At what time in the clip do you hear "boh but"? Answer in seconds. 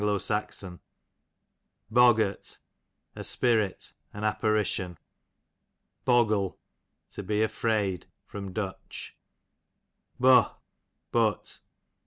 10.19-11.59